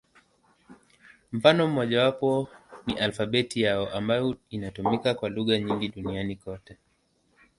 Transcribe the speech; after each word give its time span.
Mfano 1.31 1.67
mmojawapo 1.67 2.47
ni 2.87 2.99
alfabeti 2.99 3.61
yao, 3.61 3.89
ambayo 3.89 4.37
inatumika 4.49 5.13
kwa 5.13 5.29
lugha 5.29 5.59
nyingi 5.59 5.87
duniani 5.87 6.35
kote. 6.35 6.77